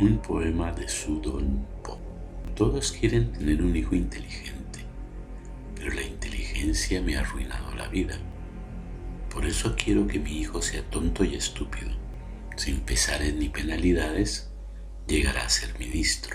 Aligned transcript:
Un 0.00 0.16
poema 0.16 0.72
de 0.72 0.88
Sudon 0.88 1.66
Po. 1.84 1.98
Todos 2.56 2.90
quieren 2.92 3.32
tener 3.32 3.62
un 3.62 3.76
hijo 3.76 3.94
inteligente, 3.94 4.80
pero 5.76 5.92
la 5.92 6.00
inteligencia 6.00 7.02
me 7.02 7.18
ha 7.18 7.20
arruinado 7.20 7.74
la 7.74 7.86
vida. 7.88 8.16
Por 9.30 9.44
eso 9.44 9.76
quiero 9.76 10.06
que 10.06 10.18
mi 10.18 10.38
hijo 10.38 10.62
sea 10.62 10.82
tonto 10.88 11.22
y 11.22 11.34
estúpido. 11.34 11.90
Sin 12.56 12.80
pesares 12.80 13.34
ni 13.34 13.50
penalidades, 13.50 14.50
llegará 15.06 15.44
a 15.44 15.50
ser 15.50 15.78
ministro. 15.78 16.34